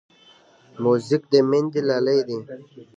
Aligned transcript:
موزیک 0.83 1.23
د 1.31 1.33
میندې 1.49 1.81
لالې 1.87 2.19
دی. 2.27 2.39